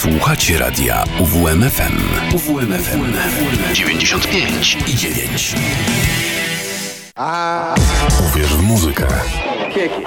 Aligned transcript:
Słuchacie 0.00 0.58
radia 0.58 1.04
UWMFM. 1.20 1.98
UWMFM 2.34 3.12
95 3.72 4.76
i 4.86 4.96
9. 4.96 5.54
A... 7.14 7.74
Uwierz 8.28 8.54
w 8.54 8.62
muzykę. 8.62 9.06
Kieki. 9.74 10.04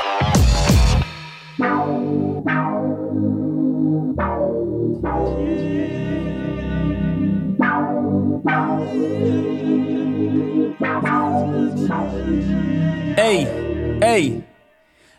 Hey, 13.15 13.47
hey, 14.01 14.41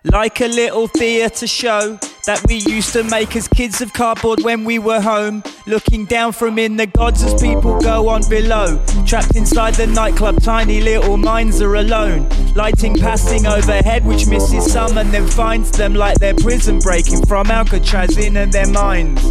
like 0.04 0.44
a 0.44 0.48
little 0.48 0.88
theatre 0.88 1.48
show 1.48 2.13
that 2.26 2.42
we 2.48 2.56
used 2.56 2.92
to 2.92 3.02
make 3.04 3.36
as 3.36 3.48
kids 3.48 3.80
of 3.80 3.92
cardboard 3.92 4.42
when 4.42 4.64
we 4.64 4.78
were 4.78 5.00
home. 5.00 5.42
Looking 5.66 6.04
down 6.06 6.32
from 6.32 6.58
in 6.58 6.76
the 6.76 6.86
gods 6.86 7.22
as 7.22 7.40
people 7.40 7.78
go 7.80 8.08
on 8.08 8.28
below. 8.28 8.82
Trapped 9.06 9.36
inside 9.36 9.74
the 9.74 9.86
nightclub, 9.86 10.42
tiny 10.42 10.80
little 10.80 11.16
minds 11.16 11.60
are 11.60 11.74
alone. 11.74 12.28
Lighting 12.54 12.96
passing 12.96 13.46
overhead, 13.46 14.04
which 14.04 14.26
misses 14.26 14.72
some 14.72 14.96
and 14.96 15.12
then 15.12 15.26
finds 15.26 15.70
them 15.70 15.94
like 15.94 16.18
they're 16.18 16.34
prison 16.34 16.78
breaking 16.78 17.24
from 17.26 17.50
Alcatraz 17.50 18.16
in 18.16 18.34
their 18.50 18.68
minds. 18.68 19.22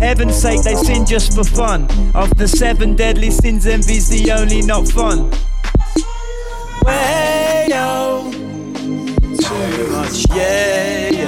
Heaven's 0.00 0.36
sake, 0.36 0.62
they 0.62 0.74
sin 0.76 1.06
just 1.06 1.34
for 1.34 1.44
fun. 1.44 1.84
Of 2.14 2.36
the 2.36 2.48
seven 2.48 2.96
deadly 2.96 3.30
sins, 3.30 3.66
envy's 3.66 4.08
the 4.08 4.32
only 4.32 4.62
not 4.62 4.88
fun. 4.88 5.30
Way 6.84 7.66
yo, 7.70 8.30
too 8.32 9.88
much 9.90 10.26
yeah. 10.34 11.23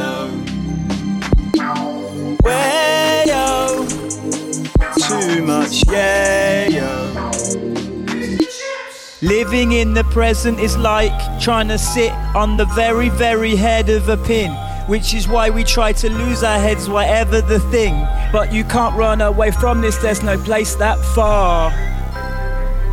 Way 2.46 3.24
yo, 3.26 3.84
too 5.08 5.42
much 5.42 5.82
yeah 5.90 6.68
yo. 6.68 7.30
Living 9.20 9.72
in 9.72 9.94
the 9.94 10.04
present 10.12 10.60
is 10.60 10.76
like 10.76 11.40
trying 11.40 11.66
to 11.66 11.76
sit 11.76 12.12
on 12.36 12.56
the 12.56 12.66
very, 12.66 13.08
very 13.08 13.56
head 13.56 13.88
of 13.88 14.08
a 14.08 14.16
pin. 14.16 14.52
Which 14.86 15.12
is 15.12 15.26
why 15.26 15.50
we 15.50 15.64
try 15.64 15.92
to 15.94 16.08
lose 16.08 16.44
our 16.44 16.60
heads, 16.60 16.88
whatever 16.88 17.40
the 17.40 17.58
thing. 17.58 18.06
But 18.30 18.52
you 18.52 18.62
can't 18.62 18.94
run 18.94 19.20
away 19.22 19.50
from 19.50 19.80
this, 19.80 19.96
there's 19.96 20.22
no 20.22 20.38
place 20.38 20.76
that 20.76 21.00
far. 21.16 21.72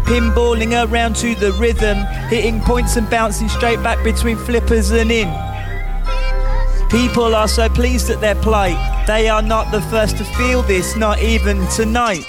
Pinballing 0.05 0.73
around 0.89 1.15
to 1.17 1.35
the 1.35 1.51
rhythm, 1.53 1.99
hitting 2.29 2.59
points 2.61 2.95
and 2.95 3.07
bouncing 3.07 3.49
straight 3.49 3.83
back 3.83 4.03
between 4.03 4.37
flippers 4.37 4.89
and 4.89 5.11
in. 5.11 5.52
People 6.93 7.33
are 7.33 7.47
so 7.47 7.67
pleased 7.69 8.11
at 8.11 8.21
their 8.21 8.35
plight, 8.35 8.77
they 9.07 9.27
are 9.27 9.41
not 9.41 9.71
the 9.71 9.81
first 9.81 10.15
to 10.17 10.23
feel 10.23 10.61
this, 10.61 10.95
not 10.95 11.19
even 11.23 11.67
tonight. 11.69 12.23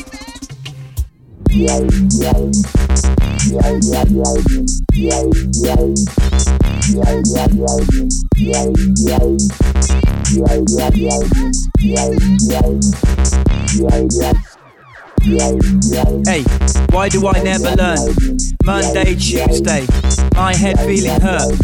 Hey, 15.24 16.42
why 16.90 17.08
do 17.08 17.26
I 17.26 17.42
never 17.42 17.74
learn? 17.76 18.36
Monday, 18.62 19.14
Tuesday, 19.14 19.86
my 20.34 20.54
head 20.54 20.78
feeling 20.80 21.18
hurt. 21.18 21.56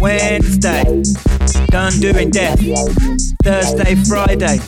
Wednesday, 0.00 0.84
done 1.66 1.98
doing 1.98 2.30
death. 2.30 2.60
Thursday, 3.42 3.96
Friday, 4.06 4.58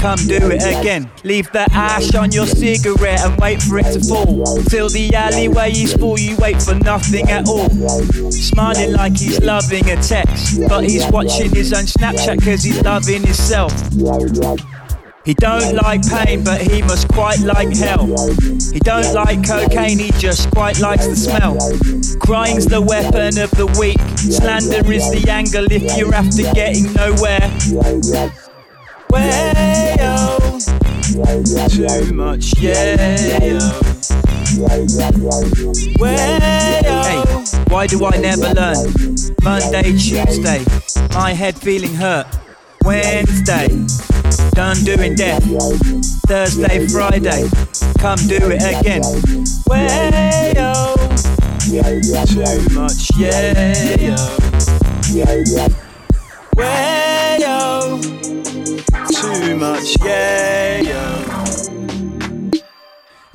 come 0.00 0.18
do 0.26 0.50
it 0.50 0.64
again. 0.64 1.12
Leave 1.22 1.52
the 1.52 1.64
ash 1.70 2.12
on 2.16 2.32
your 2.32 2.46
cigarette 2.46 3.20
and 3.20 3.40
wait 3.40 3.62
for 3.62 3.78
it 3.78 3.84
to 3.92 4.00
fall. 4.00 4.44
Till 4.64 4.88
the 4.88 5.14
alleyway 5.14 5.70
is 5.70 5.94
full, 5.94 6.18
you 6.18 6.36
wait 6.38 6.60
for 6.60 6.74
nothing 6.74 7.30
at 7.30 7.46
all. 7.46 7.70
Smiling 8.32 8.94
like 8.94 9.16
he's 9.16 9.40
loving 9.40 9.88
a 9.88 10.02
text, 10.02 10.58
but 10.68 10.82
he's 10.82 11.06
watching 11.12 11.54
his 11.54 11.72
own 11.72 11.84
Snapchat 11.84 12.42
cause 12.44 12.64
he's 12.64 12.82
loving 12.82 13.22
himself. 13.22 13.72
He 15.24 15.34
don't 15.34 15.76
like 15.76 16.02
pain, 16.08 16.42
but 16.42 16.60
he 16.60 16.82
must 16.82 17.06
quite 17.08 17.38
like 17.40 17.74
hell. 17.76 18.06
He 18.72 18.80
don't 18.80 19.14
like 19.14 19.46
cocaine, 19.46 19.98
he 19.98 20.10
just 20.18 20.50
quite 20.50 20.80
likes 20.80 21.06
the 21.06 21.14
smell. 21.14 21.54
Crying's 22.18 22.66
the 22.66 22.80
weapon 22.80 23.38
of 23.38 23.50
the 23.52 23.66
weak. 23.78 24.00
Slander 24.18 24.90
is 24.92 25.08
the 25.12 25.30
angle 25.30 25.66
if 25.70 25.96
you're 25.96 26.12
after 26.12 26.42
getting 26.54 26.92
nowhere. 26.94 27.50
Way 29.10 29.60
too 31.68 32.12
much 32.14 32.58
yeah 32.58 32.96
hey, 37.02 37.16
why 37.68 37.86
do 37.86 38.04
I 38.04 38.16
never 38.16 38.52
learn? 38.54 38.76
Monday, 39.42 39.92
Tuesday, 39.92 40.64
my 41.14 41.32
head 41.32 41.56
feeling 41.56 41.94
hurt. 41.94 42.26
Wednesday, 42.84 43.68
done 44.50 44.76
doing 44.84 45.14
death. 45.14 45.42
Thursday, 46.26 46.86
Friday, 46.88 47.48
come 47.98 48.18
do 48.26 48.38
it 48.50 48.62
again. 48.62 49.02
Way 49.66 50.52
yo, 50.56 50.94
too 52.26 52.74
much 52.74 53.10
yeah. 53.16 54.16
Way 56.56 57.38
too 59.10 59.56
much 59.56 59.96
yeah. 60.04 61.31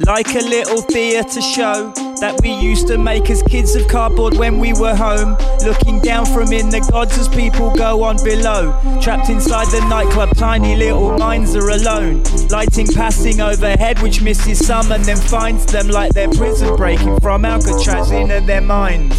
Like 0.05 0.35
a 0.35 0.39
little 0.39 0.81
theatre 0.81 1.41
show 1.41 1.91
that 2.21 2.39
we 2.43 2.51
used 2.51 2.87
to 2.87 2.99
make 2.99 3.31
as 3.31 3.41
kids 3.41 3.75
of 3.75 3.87
cardboard 3.87 4.37
when 4.37 4.59
we 4.59 4.71
were 4.73 4.95
home. 4.95 5.35
Looking 5.65 5.99
down 5.99 6.27
from 6.27 6.53
in 6.53 6.69
the 6.69 6.87
gods 6.91 7.17
as 7.17 7.27
people 7.27 7.71
go 7.71 8.03
on 8.03 8.23
below. 8.23 8.79
Trapped 9.01 9.29
inside 9.29 9.67
the 9.67 9.79
nightclub, 9.89 10.37
tiny 10.37 10.75
little 10.75 11.17
minds 11.17 11.55
are 11.55 11.69
alone. 11.69 12.21
Lighting 12.49 12.87
passing 12.87 13.41
overhead, 13.41 13.99
which 14.03 14.21
misses 14.21 14.65
some 14.65 14.91
and 14.91 15.03
then 15.03 15.17
finds 15.17 15.65
them 15.65 15.87
like 15.87 16.13
they're 16.13 16.29
prison 16.29 16.75
breaking 16.75 17.19
from 17.19 17.43
Alcatraz 17.43 18.11
in 18.11 18.45
their 18.45 18.61
minds. 18.61 19.17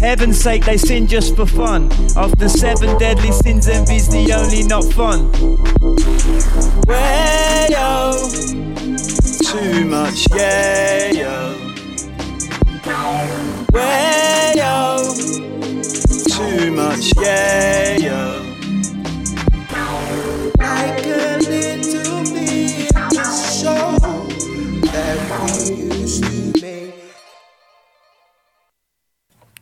Heaven's 0.00 0.40
sake, 0.40 0.64
they 0.64 0.76
sin 0.76 1.08
just 1.08 1.34
for 1.34 1.46
fun. 1.46 1.86
Of 2.16 2.38
the 2.38 2.48
seven 2.48 2.96
deadly 2.98 3.32
sins, 3.32 3.66
envy's 3.66 4.08
the 4.08 4.32
only 4.32 4.62
not 4.62 4.84
fun. 4.92 5.32
Yo, 7.70 8.63
too 9.54 9.84
much 9.84 10.26
yeah 10.34 11.12
yo. 11.12 11.54
Way 13.72 14.52
yo, 14.56 15.14
too 16.28 16.72
much 16.72 17.12
yeah 17.20 17.96
yo. 17.96 18.43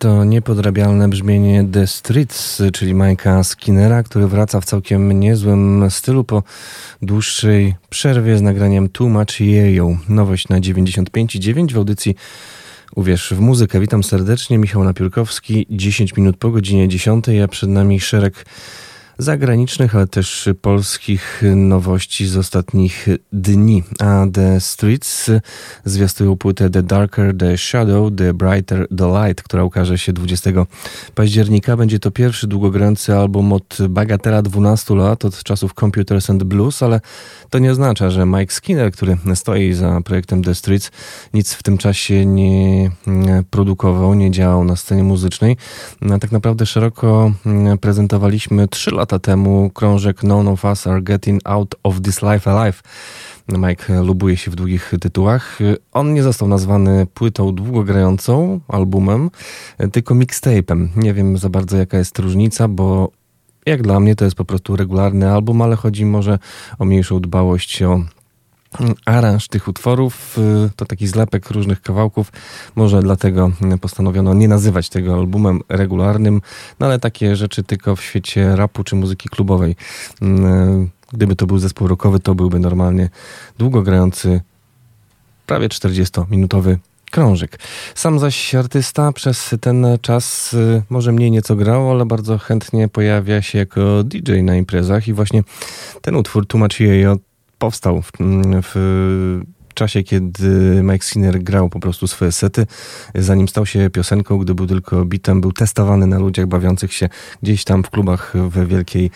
To 0.03 0.25
niepodrabialne 0.25 1.09
brzmienie 1.09 1.65
The 1.73 1.87
Streets, 1.87 2.63
czyli 2.73 2.95
Majka 2.95 3.45
Skinnera, 3.45 4.03
który 4.03 4.27
wraca 4.27 4.61
w 4.61 4.65
całkiem 4.65 5.21
niezłym 5.21 5.91
stylu 5.91 6.25
po 6.25 6.43
dłuższej 7.03 7.75
przerwie 7.91 8.39
z 8.39 8.43
nagraniem 8.43 8.89
Too 8.89 9.09
Much 9.09 9.41
Yeyo. 9.41 9.97
Nowość 10.09 10.49
na 10.49 10.61
95,9 10.61 11.73
w 11.73 11.77
audycji 11.77 12.17
Uwierz 12.95 13.35
w 13.35 13.41
muzykę. 13.41 13.81
Witam 13.81 14.03
serdecznie, 14.03 14.59
Michał 14.59 14.85
Napiórkowski. 14.85 15.67
10 15.71 16.17
minut 16.17 16.37
po 16.37 16.51
godzinie 16.51 16.89
10, 16.89 17.25
a 17.45 17.49
przed 17.49 17.71
nami 17.71 18.01
szereg 18.01 18.45
zagranicznych, 19.23 19.97
ale 19.97 20.07
też 20.07 20.49
polskich 20.61 21.43
nowości 21.57 22.27
z 22.27 22.37
ostatnich 22.37 23.09
dni. 23.33 23.83
A 24.01 24.27
The 24.33 24.61
Streets 24.61 25.31
zwiastują 25.85 26.37
płytę 26.37 26.71
The 26.71 26.83
Darker 26.83 27.37
the 27.37 27.59
Shadow, 27.59 28.13
The 28.17 28.35
Brighter 28.35 28.89
the 28.99 29.07
Light, 29.07 29.43
która 29.43 29.65
ukaże 29.65 29.99
się 29.99 30.13
20 30.13 30.51
października. 31.15 31.77
Będzie 31.77 31.99
to 31.99 32.11
pierwszy 32.11 32.47
długogrający 32.47 33.17
album 33.17 33.53
od 33.53 33.79
bagatela 33.89 34.43
12 34.43 34.95
lat, 34.95 35.25
od 35.25 35.43
czasów 35.43 35.75
Computers 35.75 36.31
and 36.31 36.45
Blues, 36.45 36.83
ale 36.83 37.01
to 37.51 37.59
nie 37.59 37.71
oznacza, 37.71 38.11
że 38.11 38.27
Mike 38.27 38.55
Skinner, 38.55 38.93
który 38.93 39.17
stoi 39.35 39.73
za 39.73 40.01
projektem 40.01 40.45
The 40.45 40.55
Streets, 40.55 40.91
nic 41.35 41.53
w 41.53 41.63
tym 41.63 41.79
czasie 41.79 42.27
nie 42.27 42.91
produkował, 43.51 44.15
nie 44.15 44.31
działał 44.31 44.65
na 44.65 44.77
scenie 44.77 45.05
muzycznej. 45.05 45.57
Tak 46.21 46.33
naprawdę 46.33 46.67
szeroko 46.67 47.33
prezentowaliśmy 47.81 48.69
3 48.69 48.91
lata 48.91 49.12
temu 49.19 49.71
krążek 49.71 50.23
None 50.23 50.51
of 50.51 50.65
Us 50.65 50.87
Are 50.87 51.03
Getting 51.03 51.41
Out 51.45 51.75
of 51.83 52.01
This 52.01 52.23
Life 52.23 52.51
Alive. 52.51 52.83
Mike 53.49 54.03
lubuje 54.03 54.37
się 54.37 54.51
w 54.51 54.55
długich 54.55 54.93
tytułach. 55.01 55.59
On 55.93 56.15
nie 56.15 56.23
został 56.23 56.49
nazwany 56.49 57.07
płytą 57.07 57.55
długogrającą, 57.55 58.61
albumem, 58.69 59.31
tylko 59.93 60.15
mixtape'em. 60.15 60.89
Nie 60.97 61.15
wiem 61.15 61.39
za 61.39 61.49
bardzo 61.49 61.77
jaka 61.77 61.99
jest 61.99 62.19
różnica, 62.19 62.69
bo 62.69 63.11
Jak 63.67 63.83
dla 63.83 64.01
mnie 64.01 64.17
to 64.17 64.25
jest 64.25 64.37
po 64.37 64.45
prostu 64.45 64.77
regularny 64.77 65.33
album, 65.33 65.63
ale 65.63 65.77
chodzi 65.77 66.05
może 66.05 66.39
o 66.79 66.85
mniejszą 66.85 67.21
dbałość 67.21 67.83
o 67.83 68.01
aranż 69.05 69.49
tych 69.49 69.69
utworów. 69.69 70.39
Y, 70.39 70.71
to 70.77 70.85
taki 70.85 71.07
zlepek 71.07 71.51
różnych 71.51 71.83
kawałków. 71.83 72.33
Może 72.75 73.03
dlatego 73.03 73.51
postanowiono 73.81 74.35
nie 74.35 74.49
nazywać 74.49 74.89
tego 74.89 75.15
albumem 75.15 75.61
regularnym, 75.69 76.41
no 76.81 76.87
ale 76.87 76.99
takie 76.99 77.37
rzeczy 77.37 77.63
tylko 77.63 77.97
w 77.97 78.03
świecie 78.03 78.57
rapu 78.57 78.85
czy 78.85 78.97
muzyki 78.97 79.29
klubowej. 79.29 79.77
Y, 80.23 80.27
gdyby 81.13 81.37
to 81.37 81.47
był 81.47 81.59
zespół 81.59 81.89
rockowy, 81.89 82.21
to 82.21 82.35
byłby 82.35 82.59
normalnie 82.59 83.09
długo 83.59 83.83
grający, 83.83 84.41
prawie 85.47 85.69
40-minutowy 85.69 86.77
krążek. 87.11 87.59
Sam 87.95 88.19
zaś 88.19 88.55
artysta 88.55 89.13
przez 89.13 89.55
ten 89.61 89.87
czas 90.01 90.55
y, 90.55 90.83
może 90.91 91.13
mniej 91.13 91.31
nieco 91.31 91.57
grał, 91.57 91.91
ale 91.91 92.07
bardzo 92.07 92.39
chętnie 92.39 92.89
pojawia 92.89 93.43
się 93.43 93.59
jako 93.59 94.05
DJ 94.05 94.43
na 94.43 94.57
imprezach 94.57 95.09
i 95.09 95.13
właśnie 95.13 95.43
ten 96.01 96.17
utwór 96.17 96.47
tłumaczy 96.47 96.85
jej 96.85 97.07
powstał 97.63 98.03
w, 98.03 98.11
w 98.63 99.75
czasie, 99.75 100.03
kiedy 100.03 100.81
Mike 100.83 101.05
Sinner 101.05 101.43
grał 101.43 101.69
po 101.69 101.81
prostu 101.81 102.07
swoje 102.07 102.33
sety, 102.33 102.67
zanim 103.15 103.49
stał 103.49 103.67
się 103.67 103.91
piosenką, 103.91 104.39
gdy 104.39 104.55
był 104.55 104.67
tylko 104.67 105.05
bitem, 105.05 105.41
był 105.41 105.53
testowany 105.53 106.07
na 106.07 106.19
ludziach 106.19 106.47
bawiących 106.47 106.93
się 106.93 107.09
gdzieś 107.43 107.65
tam 107.65 107.83
w 107.85 107.91
klubach 107.91 108.33
w 108.35 108.69
Wielkiej 108.69 109.11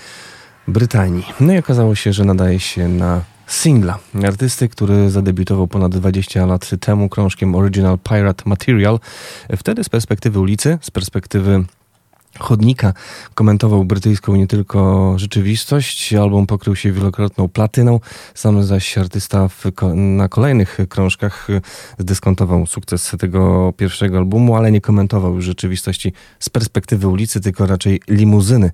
Brytanii. 0.69 1.25
No 1.41 1.53
i 1.53 1.59
okazało 1.59 1.95
się, 1.95 2.13
że 2.13 2.25
nadaje 2.25 2.61
się 2.61 2.89
na 2.89 3.21
singla. 3.47 3.99
Artysty, 4.25 4.69
który 4.69 5.11
zadebiutował 5.11 5.67
ponad 5.69 5.97
20 5.97 6.47
lat 6.47 6.71
temu 6.81 7.09
krążkiem 7.09 7.55
Original 7.55 7.99
Pirate 7.99 8.43
Material. 8.47 9.01
Wtedy 9.57 9.85
z 9.85 9.89
perspektywy 9.89 10.41
ulicy, 10.41 10.79
z 10.81 10.91
perspektywy 10.91 11.65
chodnika 12.39 12.93
komentował 13.35 13.85
brytyjską 13.85 14.37
nie 14.37 14.47
tylko 14.47 15.13
rzeczywistość. 15.19 16.15
Album 16.15 16.47
pokrył 16.47 16.77
się 16.77 16.93
wielokrotną 16.93 17.49
platyną. 17.49 18.01
Sam 18.35 18.63
zaś 18.63 18.99
artysta 18.99 19.49
w, 19.49 19.65
na 19.95 20.29
kolejnych 20.29 20.79
krążkach 20.89 21.49
zdyskontował 21.99 22.67
sukces 22.67 23.13
tego 23.19 23.73
pierwszego 23.77 24.19
albumu, 24.19 24.57
ale 24.57 24.73
nie 24.73 24.81
komentował 24.81 25.35
już 25.35 25.45
rzeczywistości 25.45 26.13
z 26.39 26.49
perspektywy 26.49 27.09
ulicy, 27.09 27.41
tylko 27.41 27.67
raczej 27.67 28.01
limuzyny. 28.09 28.71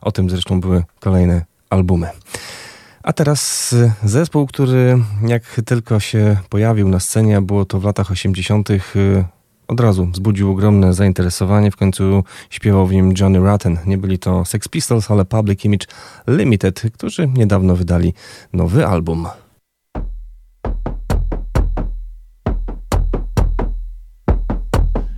O 0.00 0.12
tym 0.12 0.30
zresztą 0.30 0.60
były 0.60 0.84
kolejne 1.00 1.44
albumy. 1.70 2.08
A 3.02 3.12
teraz 3.12 3.74
zespół, 4.04 4.46
który 4.46 4.98
jak 5.26 5.60
tylko 5.66 6.00
się 6.00 6.36
pojawił 6.48 6.88
na 6.88 7.00
scenie, 7.00 7.42
było 7.42 7.64
to 7.64 7.80
w 7.80 7.84
latach 7.84 8.10
80., 8.10 8.68
od 9.68 9.80
razu 9.80 10.06
wzbudził 10.06 10.50
ogromne 10.50 10.94
zainteresowanie. 10.94 11.70
W 11.70 11.76
końcu 11.76 12.24
śpiewał 12.50 12.86
w 12.86 12.92
nim 12.92 13.14
Johnny 13.20 13.38
Rotten. 13.38 13.78
Nie 13.86 13.98
byli 13.98 14.18
to 14.18 14.44
Sex 14.44 14.68
Pistols, 14.68 15.10
ale 15.10 15.24
Public 15.24 15.64
Image 15.64 15.86
Limited, 16.26 16.82
którzy 16.94 17.28
niedawno 17.28 17.76
wydali 17.76 18.14
nowy 18.52 18.86
album. 18.86 19.26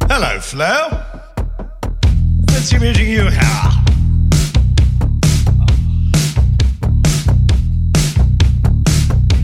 Hello, 0.09 0.41
Flo. 0.41 0.91
Fancy 2.51 2.81
meeting 2.81 3.09
you 3.09 3.31
here. 3.31 3.71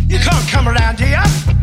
You 0.09 0.19
can't 0.19 0.51
come 0.51 0.69
around 0.69 0.99
here. 0.99 1.54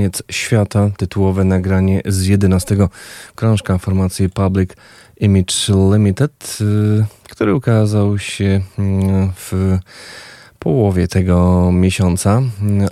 Koniec 0.00 0.22
świata, 0.30 0.90
tytułowe 0.96 1.44
nagranie 1.44 2.00
z 2.06 2.26
11 2.26 2.76
krążka 3.34 3.78
formacji 3.78 4.30
Public 4.30 4.70
Image 5.16 5.54
Limited, 5.92 6.58
y, 6.60 7.04
który 7.30 7.54
ukazał 7.54 8.18
się 8.18 8.60
mm, 8.78 9.32
w 9.36 9.78
połowie 10.58 11.08
tego 11.08 11.70
miesiąca. 11.72 12.42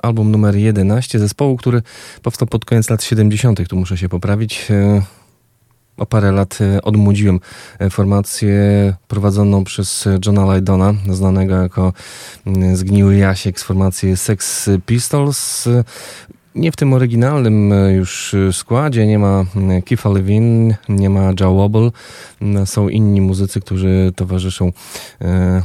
Album 0.02 0.30
numer 0.30 0.56
11 0.56 1.18
zespołu, 1.18 1.56
który 1.56 1.82
powstał 2.22 2.48
pod 2.48 2.64
koniec 2.64 2.90
lat 2.90 3.02
70. 3.02 3.68
Tu 3.68 3.76
muszę 3.76 3.98
się 3.98 4.08
poprawić. 4.08 4.70
Y, 4.70 5.02
o 5.96 6.06
parę 6.06 6.32
lat 6.32 6.58
odmłodziłem 6.82 7.40
formację 7.90 8.52
prowadzoną 9.08 9.64
przez 9.64 10.08
Johna 10.26 10.54
Lydona, 10.54 10.94
znanego 11.10 11.54
jako 11.54 11.92
zgniły 12.72 13.16
Jasiek 13.16 13.60
z 13.60 13.62
formacji 13.62 14.16
Sex 14.16 14.70
Pistols 14.86 15.68
nie 16.54 16.72
w 16.72 16.76
tym 16.76 16.92
oryginalnym 16.92 17.72
e, 17.72 17.92
już 17.92 18.34
e, 18.34 18.52
składzie, 18.52 19.06
nie 19.06 19.18
ma 19.18 19.44
e, 19.70 19.82
Keitha 19.82 20.08
Levin, 20.08 20.74
nie 20.88 21.10
ma 21.10 21.32
Joe 21.40 21.54
Wobble, 21.54 21.90
są 22.64 22.88
inni 22.88 23.20
muzycy, 23.20 23.60
którzy 23.60 24.12
towarzyszą 24.16 24.72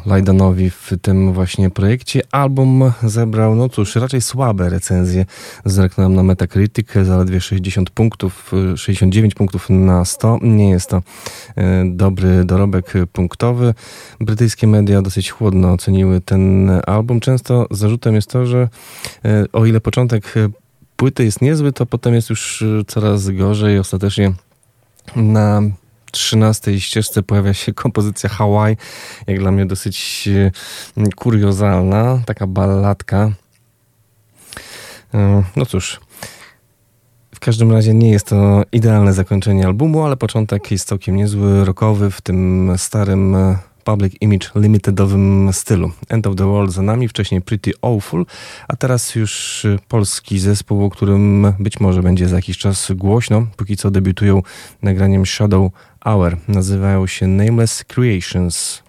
Lydanowi 0.06 0.70
w 0.70 0.92
tym 1.02 1.34
właśnie 1.34 1.70
projekcie. 1.70 2.22
Album 2.32 2.92
zebrał, 3.04 3.56
no 3.56 3.70
cóż, 3.70 3.96
raczej 3.96 4.22
słabe 4.22 4.70
recenzje. 4.70 5.26
Zerknąłem 5.66 6.16
na 6.16 6.24
Metacritic, 6.24 6.88
zaledwie 7.04 7.42
60 7.42 7.90
punktów, 7.90 8.52
69 8.76 9.36
punktów 9.36 9.70
na 9.70 10.06
100. 10.06 10.40
Nie 10.42 10.70
jest 10.70 10.90
to 10.90 11.02
dobry 11.86 12.46
dorobek 12.46 12.94
punktowy. 13.14 13.74
Brytyjskie 14.20 14.68
media 14.68 15.02
dosyć 15.02 15.32
chłodno 15.32 15.74
oceniły 15.74 16.22
ten 16.22 16.72
album. 16.88 17.20
Często 17.20 17.68
zarzutem 17.72 18.16
jest 18.16 18.30
to, 18.30 18.46
że 18.46 18.70
o 19.54 19.66
ile 19.66 19.82
początek 19.82 20.34
płyty 21.04 21.24
jest 21.24 21.42
niezły, 21.42 21.74
to 21.74 21.86
potem 21.86 22.14
jest 22.14 22.30
już 22.30 22.62
y, 22.62 22.84
coraz 22.88 23.30
gorzej. 23.30 23.80
Ostatecznie 23.80 24.34
na 25.16 25.62
trzynastej 26.12 26.82
ścieżce 26.82 27.24
pojawia 27.24 27.54
się 27.54 27.74
kompozycja 27.84 28.30
Hawaii, 28.30 28.78
jak 29.28 29.40
dla 29.40 29.52
mnie 29.52 29.66
dosyć 29.66 30.28
y, 30.28 30.52
kuriozalna, 31.16 32.22
taka 32.26 32.48
balladka. 32.48 33.32
Y, 35.14 35.18
no 35.56 35.66
cóż, 35.66 36.00
w 37.36 37.40
każdym 37.40 37.72
razie 37.72 37.94
nie 37.94 38.12
jest 38.12 38.28
to 38.28 38.64
idealne 38.72 39.14
zakończenie 39.14 39.66
albumu, 39.66 40.04
ale 40.04 40.18
początek 40.18 40.72
jest 40.72 40.88
całkiem 40.88 41.16
niezły, 41.16 41.66
rockowy 41.66 42.12
w 42.12 42.22
tym 42.22 42.72
starym 42.78 43.36
Public 43.84 44.22
Image 44.22 44.50
Limitedowym 44.56 45.50
stylu. 45.54 45.92
End 46.10 46.28
of 46.28 46.36
the 46.36 46.46
World 46.46 46.72
za 46.72 46.82
nami, 46.82 47.08
wcześniej 47.08 47.42
Pretty 47.42 47.72
Awful, 47.82 48.26
a 48.68 48.76
teraz 48.76 49.16
już 49.16 49.66
polski 49.88 50.40
zespół, 50.40 50.86
o 50.86 50.90
którym 50.90 51.54
być 51.60 51.80
może 51.80 52.02
będzie 52.02 52.28
za 52.28 52.36
jakiś 52.36 52.58
czas 52.58 52.92
głośno. 52.92 53.48
Póki 53.58 53.78
co 53.78 53.92
debiutują 53.92 54.42
nagraniem 54.82 55.26
Shadow 55.26 55.72
Hour. 56.06 56.38
Nazywają 56.48 57.08
się 57.08 57.28
Nameless 57.28 57.84
Creations. 57.84 58.84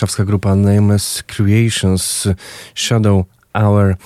Warszawska 0.00 0.24
grupa 0.24 0.54
Nameless 0.54 1.22
Creations 1.22 2.28
Shadow 2.74 3.24
Hour 3.54 3.96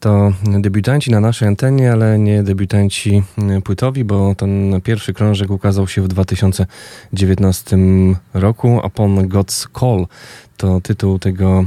to 0.00 0.32
debiutanci 0.42 1.10
na 1.10 1.20
naszej 1.20 1.48
antenie, 1.48 1.92
ale 1.92 2.18
nie 2.18 2.42
debiutanci 2.42 3.22
płytowi, 3.64 4.04
bo 4.04 4.34
ten 4.34 4.80
pierwszy 4.84 5.14
krążek 5.14 5.50
ukazał 5.50 5.88
się 5.88 6.02
w 6.02 6.08
2019 6.08 7.76
roku. 8.34 8.80
Upon 8.86 9.28
God's 9.28 9.68
Call 9.80 10.06
to 10.56 10.80
tytuł 10.80 11.18
tego 11.18 11.64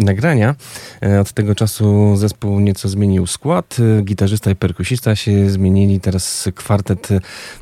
nagrania. 0.00 0.54
E, 1.02 1.20
od 1.20 1.32
tego 1.32 1.54
czasu 1.54 2.16
zespół 2.16 2.60
nieco 2.60 2.88
zmienił 2.88 3.26
skład. 3.26 3.76
E, 3.98 4.02
gitarzysta 4.02 4.50
i 4.50 4.56
perkusista 4.56 5.16
się 5.16 5.50
zmienili. 5.50 6.00
Teraz 6.00 6.48
kwartet 6.54 7.08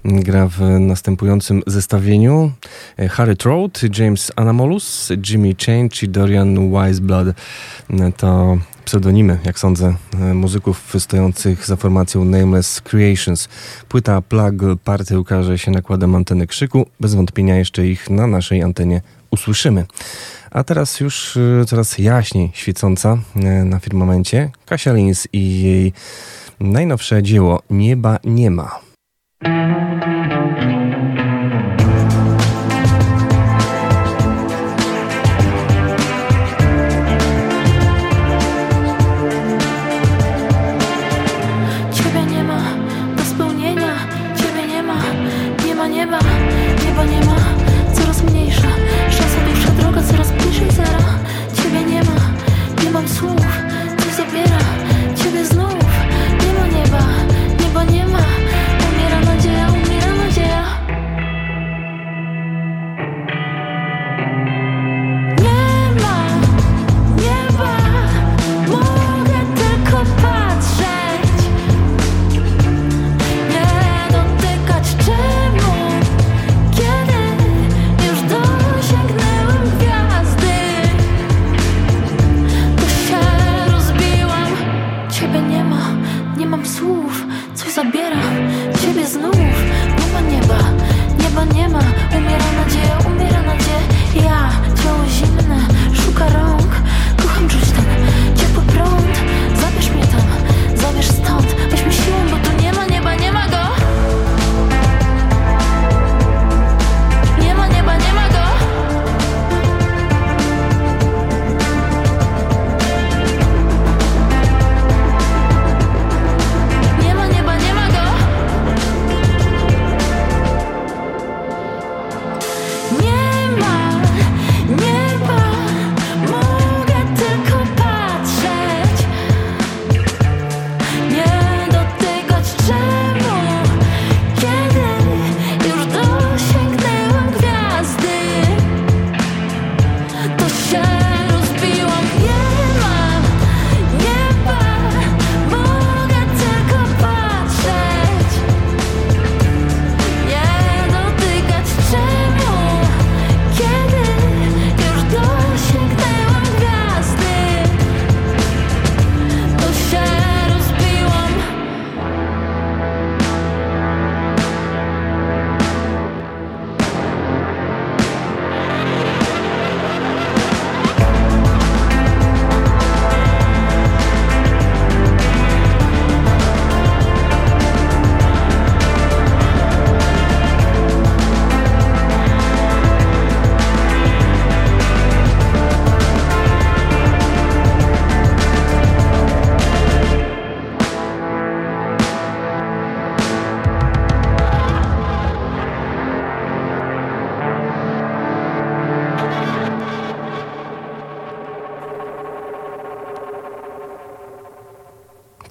gra 0.05 0.49
w 0.49 0.61
następującym 0.81 1.63
zestawieniu. 1.67 2.53
E, 2.97 3.09
Harry 3.09 3.37
Trout, 3.37 3.81
James 3.99 4.33
Anamolus, 4.37 5.13
Jimmy 5.31 5.55
Chain 5.67 5.89
czy 5.89 6.09
Dorian 6.09 6.71
Wiseblood. 6.71 7.29
To 8.17 8.59
pseudonimy, 8.85 9.39
jak 9.45 9.59
sądzę, 9.59 9.95
muzyków 10.35 10.95
stojących 10.99 11.67
za 11.67 11.77
formacją 11.77 12.25
Nameless 12.25 12.81
Creations. 12.81 13.49
Płyta 13.89 14.23
Plug 14.23 14.55
Party 14.85 15.21
ukaże 15.21 15.59
się 15.59 15.71
nakładem 15.71 16.15
anteny 16.15 16.47
krzyku. 16.47 16.87
Bez 17.01 17.15
wątpienia 17.15 17.57
jeszcze 17.57 17.87
ich 17.87 18.11
na 18.11 18.27
naszej 18.27 18.63
antenie 18.63 19.01
usłyszymy. 19.31 19.87
A 20.51 20.65
teraz 20.65 21.01
już 21.01 21.37
y, 21.37 21.65
coraz 21.67 21.99
jaśniej 21.99 22.51
świecąca 22.55 23.19
y, 23.37 23.65
na 23.65 23.79
firmamencie 23.79 24.51
Kasia 24.67 24.93
Lins 24.93 25.29
i 25.33 25.63
jej 25.63 25.93
najnowsze 26.61 27.23
dzieło 27.23 27.63
Nieba 27.71 28.19
nie 28.25 28.51
ma. 28.51 28.81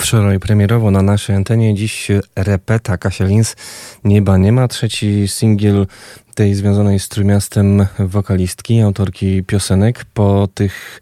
Wczoraj 0.08 0.40
premierowo 0.40 0.92
na 0.92 1.02
naszej 1.02 1.36
antenie, 1.36 1.76
dziś 1.76 2.08
repeta 2.36 2.98
Kasia 2.98 3.26
Lins. 3.26 3.56
Nieba 4.04 4.38
nie 4.38 4.52
ma. 4.52 4.68
Trzeci 4.68 5.28
singiel 5.28 5.88
tej 6.36 6.56
związanej 6.56 7.00
z 7.00 7.10
Trójmiastem 7.10 7.86
wokalistki, 8.00 8.82
autorki 8.82 9.44
piosenek. 9.44 10.06
Po 10.14 10.48
tych 10.54 11.02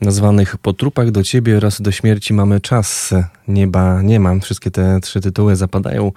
nazwanych 0.00 0.56
Po 0.56 0.72
trupach 0.72 1.10
do 1.10 1.22
ciebie 1.22 1.56
oraz 1.56 1.82
do 1.82 1.92
śmierci 1.92 2.34
mamy 2.34 2.60
czas. 2.60 3.14
Nieba 3.48 4.02
nie 4.02 4.20
mam. 4.20 4.40
Wszystkie 4.40 4.70
te 4.70 5.00
trzy 5.00 5.20
tytuły 5.20 5.56
zapadają 5.56 6.12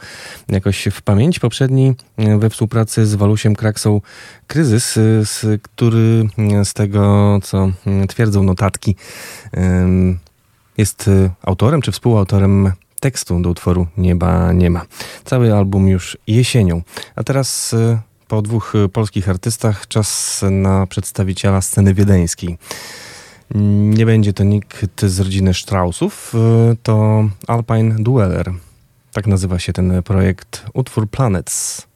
jakoś 0.50 0.88
w 0.92 1.02
pamięć. 1.02 1.40
Poprzedni 1.40 1.94
we 2.40 2.50
współpracy 2.50 3.06
z 3.06 3.16
Walusiem 3.16 3.56
Kraksą 3.56 4.02
Kryzys, 4.48 4.94
z, 5.24 5.62
który 5.62 6.28
z 6.64 6.74
tego, 6.74 7.40
co 7.44 7.72
twierdzą 8.08 8.44
notatki, 8.44 8.96
jest 10.78 11.10
autorem 11.42 11.82
czy 11.82 11.92
współautorem 11.92 12.72
tekstu 13.00 13.40
do 13.40 13.50
utworu 13.50 13.88
Nieba 13.98 14.54
nie 14.54 14.70
ma. 14.70 14.86
Cały 15.26 15.54
album 15.54 15.88
już 15.88 16.18
jesienią. 16.28 16.82
A 17.16 17.24
teraz 17.24 17.76
po 18.28 18.42
dwóch 18.42 18.74
polskich 18.94 19.30
artystach 19.30 19.88
czas 19.88 20.42
na 20.52 20.88
przedstawiciela 20.88 21.62
sceny 21.62 21.94
wiedeńskiej. 21.94 22.58
Nie 23.96 24.06
będzie 24.06 24.34
to 24.34 24.44
nikt 24.44 25.06
z 25.06 25.20
rodziny 25.20 25.54
Straussów, 25.54 26.34
to 26.84 27.26
Alpine 27.48 27.96
Dueler. 28.00 28.54
Tak 29.12 29.28
nazywa 29.28 29.60
się 29.60 29.74
ten 29.74 30.04
projekt, 30.04 30.66
utwór 30.74 31.10
Planets. 31.10 31.87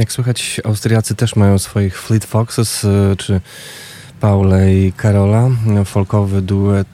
Jak 0.00 0.12
słychać, 0.12 0.60
Austriacy 0.64 1.14
też 1.14 1.36
mają 1.36 1.58
swoich 1.58 2.00
Fleet 2.00 2.24
Foxes, 2.24 2.86
czy 3.18 3.40
Paule 4.20 4.74
i 4.74 4.92
Karola, 4.92 5.48
folkowy 5.84 6.42
duet 6.42 6.88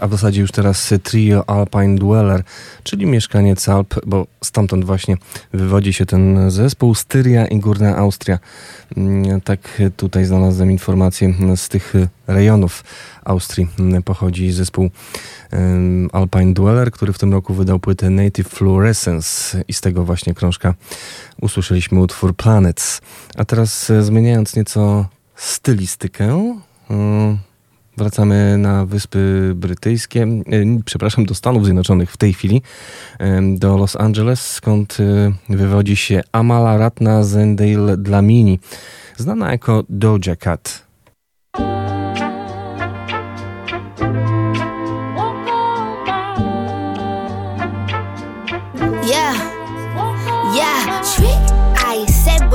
a 0.00 0.06
w 0.06 0.10
zasadzie 0.10 0.40
już 0.40 0.52
teraz 0.52 0.94
trio 1.02 1.50
Alpine 1.50 1.96
Dweller, 1.96 2.42
czyli 2.82 3.06
mieszkaniec 3.06 3.68
Alp, 3.68 3.94
bo 4.06 4.26
stamtąd 4.44 4.84
właśnie 4.84 5.16
wywodzi 5.52 5.92
się 5.92 6.06
ten 6.06 6.50
zespół, 6.50 6.94
Styria 6.94 7.46
i 7.46 7.58
Górna 7.58 7.96
Austria. 7.96 8.38
Mm, 8.96 9.40
tak 9.40 9.82
tutaj 9.96 10.24
znalazłem 10.24 10.70
informację 10.70 11.34
z 11.56 11.68
tych 11.68 11.94
rejonów 12.26 12.84
Austrii 13.24 13.68
pochodzi 14.04 14.52
zespół 14.52 14.90
Alpine 16.12 16.54
Dweller, 16.54 16.90
który 16.90 17.12
w 17.12 17.18
tym 17.18 17.32
roku 17.32 17.54
wydał 17.54 17.78
płytę 17.78 18.10
Native 18.10 18.48
Fluorescence 18.48 19.64
i 19.68 19.72
z 19.72 19.80
tego 19.80 20.04
właśnie 20.04 20.34
krążka 20.34 20.74
usłyszeliśmy 21.40 22.00
utwór 22.00 22.36
Planets. 22.36 23.00
A 23.36 23.44
teraz 23.44 23.90
e, 23.90 24.02
zmieniając 24.02 24.56
nieco 24.56 25.08
stylistykę, 25.36 26.58
mm, 26.90 27.38
Wracamy 28.00 28.58
na 28.58 28.86
Wyspy 28.86 29.52
Brytyjskie, 29.54 30.22
e, 30.22 30.36
przepraszam, 30.84 31.26
do 31.26 31.34
Stanów 31.34 31.64
Zjednoczonych 31.64 32.12
w 32.12 32.16
tej 32.16 32.32
chwili, 32.32 32.62
do 33.52 33.76
Los 33.76 33.96
Angeles, 33.96 34.40
skąd 34.40 34.96
e, 35.00 35.32
wywodzi 35.56 35.96
się 35.96 36.20
Amala 36.32 36.78
Ratna 36.78 37.22
Zendale 37.22 37.96
Dlamini, 37.96 38.58
znana 39.16 39.52
jako 39.52 39.84
Doja 39.88 40.36
Cat. 40.36 40.89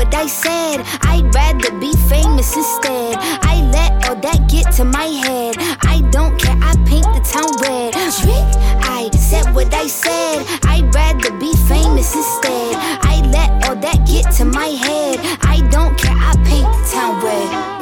What 0.05 0.15
I 0.15 0.27
said. 0.27 0.81
I'd 1.01 1.33
rather 1.33 1.71
be 1.79 1.91
famous 2.09 2.55
instead. 2.55 3.17
I 3.19 3.61
let 3.73 4.07
all 4.07 4.15
that 4.21 4.47
get 4.49 4.71
to 4.73 4.85
my 4.85 5.05
head. 5.05 5.55
I 5.81 6.01
don't 6.11 6.39
care, 6.39 6.57
I 6.61 6.75
paint 6.85 7.05
the 7.05 7.21
town 7.25 7.49
red. 7.61 7.93
I 7.95 9.09
said 9.11 9.53
what 9.55 9.73
I 9.73 9.87
said. 9.87 10.45
I'd 10.63 10.93
rather 10.93 11.31
be 11.39 11.53
famous 11.67 12.15
instead. 12.15 12.75
I 13.01 13.21
let 13.31 13.67
all 13.67 13.75
that 13.75 14.05
get 14.07 14.31
to 14.37 14.45
my 14.45 14.67
head. 14.67 15.19
I 15.41 15.67
don't 15.71 15.97
care, 15.97 16.15
I 16.15 16.33
paint 16.45 16.69
the 16.71 16.89
town 16.93 17.23
red. 17.23 17.74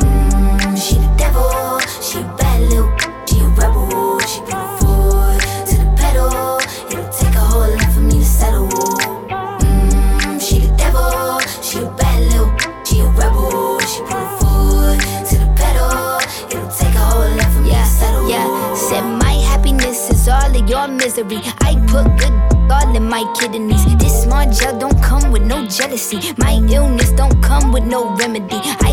Misery. 21.03 21.41
I 21.59 21.75
put 21.87 22.05
good 22.17 22.33
all 22.71 22.95
in 22.95 23.03
my 23.03 23.23
kidneys. 23.37 23.83
This 23.97 24.23
small 24.23 24.49
gel 24.49 24.79
don't 24.79 24.99
come 25.03 25.31
with 25.31 25.43
no 25.43 25.67
jealousy. 25.67 26.19
My 26.37 26.53
illness 26.53 27.11
don't 27.11 27.41
come 27.43 27.71
with 27.73 27.83
no 27.83 28.15
remedy. 28.15 28.59
I 28.89 28.91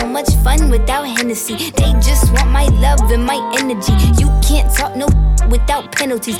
so 0.00 0.06
much 0.06 0.30
fun 0.42 0.70
without 0.70 1.04
Hennessy. 1.04 1.56
They 1.76 1.92
just 2.00 2.32
want 2.32 2.50
my 2.50 2.64
love 2.80 3.10
and 3.10 3.24
my 3.24 3.38
energy. 3.58 3.92
You 4.20 4.28
can't 4.42 4.72
talk 4.74 4.96
no 4.96 5.06
without 5.48 5.92
penalties. 5.92 6.38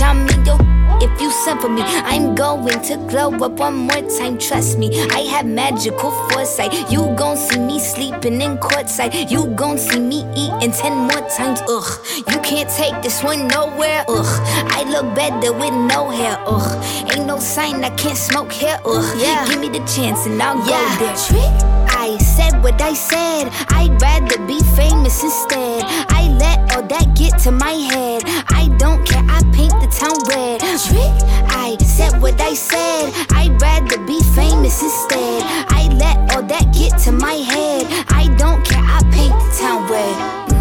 I'm 0.00 0.28
in 0.28 0.44
your 0.46 0.58
if 1.02 1.20
you 1.20 1.30
send 1.30 1.60
for 1.60 1.68
me. 1.68 1.82
I'm 1.82 2.34
going 2.34 2.80
to 2.88 2.96
glow 3.10 3.30
up 3.44 3.52
one 3.52 3.74
more 3.74 4.02
time. 4.18 4.38
Trust 4.38 4.78
me, 4.78 4.88
I 5.10 5.20
have 5.32 5.46
magical 5.46 6.10
foresight. 6.30 6.72
You 6.90 7.14
gon' 7.16 7.36
see 7.36 7.58
me 7.58 7.78
sleeping 7.80 8.40
in 8.40 8.56
courtside. 8.58 9.30
You 9.30 9.46
gon' 9.48 9.78
see 9.78 10.00
me 10.00 10.24
eating 10.34 10.72
ten 10.72 10.96
more 10.96 11.28
times. 11.36 11.60
Ugh, 11.68 11.90
you 12.16 12.38
can't 12.40 12.70
take 12.70 13.02
this 13.02 13.22
one 13.22 13.48
nowhere. 13.48 14.04
Ugh, 14.08 14.32
I 14.78 14.84
look 14.88 15.14
better 15.14 15.52
with 15.52 15.74
no 15.74 16.08
hair. 16.10 16.36
Ugh, 16.46 17.12
ain't 17.12 17.26
no 17.26 17.38
sign 17.38 17.84
I 17.84 17.90
can't 17.90 18.16
smoke 18.16 18.52
here. 18.52 18.78
Ugh, 18.84 19.18
yeah. 19.18 19.46
give 19.48 19.60
me 19.60 19.68
the 19.68 19.84
chance 19.84 20.24
and 20.26 20.40
I'll 20.42 20.56
Yeah. 20.68 20.98
go 20.98 21.06
there. 21.06 21.16
Trick. 21.16 21.71
I 22.12 22.18
said 22.18 22.62
what 22.62 22.78
I 22.82 22.92
said. 22.92 23.48
I'd 23.70 23.96
rather 24.02 24.36
be 24.46 24.60
famous 24.76 25.22
instead. 25.22 25.82
I 26.10 26.28
let 26.38 26.76
all 26.76 26.82
that 26.82 27.16
get 27.16 27.38
to 27.44 27.50
my 27.50 27.72
head. 27.72 28.22
I 28.50 28.68
don't 28.76 29.02
care. 29.08 29.24
I 29.30 29.40
paint 29.56 29.72
the 29.80 29.88
town 29.88 30.20
red. 30.28 30.60
Trick. 30.60 31.08
I 31.48 31.78
said 31.78 32.20
what 32.20 32.38
I 32.38 32.52
said. 32.52 33.14
I'd 33.30 33.58
rather 33.62 33.96
be 34.04 34.20
famous 34.36 34.82
instead. 34.82 35.42
I 35.72 35.88
let 35.94 36.36
all 36.36 36.42
that 36.42 36.74
get 36.74 36.98
to 37.04 37.12
my 37.12 37.32
head. 37.32 37.86
I 38.10 38.28
don't 38.36 38.62
care. 38.62 38.84
I 38.84 39.00
paint 39.10 39.32
the 39.32 39.56
town 39.58 39.90
red. 39.90 40.51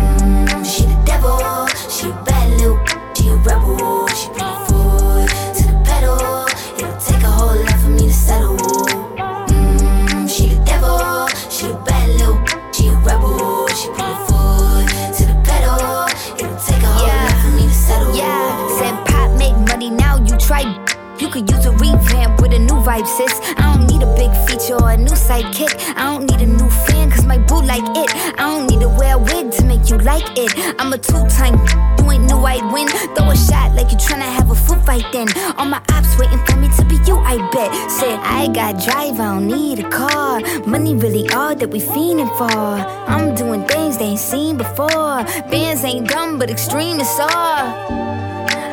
Like 30.21 30.37
it. 30.37 30.75
I'm 30.79 30.93
a 30.93 30.97
two 30.97 31.25
time, 31.27 31.55
you 31.99 32.11
ain't 32.11 32.25
knew 32.25 32.37
I'd 32.37 32.71
win. 32.71 32.87
Throw 33.15 33.29
a 33.29 33.35
shot 33.35 33.75
like 33.75 33.91
you 33.91 33.97
tryna 33.97 34.29
have 34.37 34.49
a 34.49 34.55
foot 34.55 34.85
fight 34.85 35.05
then. 35.11 35.27
All 35.57 35.65
my 35.65 35.81
ops 35.91 36.17
waiting 36.17 36.43
for 36.45 36.55
me 36.57 36.69
to 36.77 36.85
be 36.85 36.95
you, 37.07 37.17
I 37.17 37.37
bet. 37.51 37.71
Said, 37.91 38.19
I 38.19 38.47
got 38.47 38.83
drive, 38.83 39.19
I 39.19 39.33
don't 39.33 39.47
need 39.47 39.79
a 39.79 39.89
car. 39.89 40.41
Money 40.65 40.95
really 40.95 41.29
all 41.29 41.55
that 41.55 41.69
we 41.69 41.79
fiending 41.79 42.31
for. 42.37 42.51
I'm 42.51 43.35
doing 43.35 43.65
things 43.67 43.97
they 43.97 44.05
ain't 44.05 44.19
seen 44.19 44.57
before. 44.57 45.23
Bands 45.49 45.83
ain't 45.83 46.07
dumb, 46.09 46.37
but 46.37 46.49
extreme 46.49 46.99
is 46.99 47.19
all. 47.19 48.01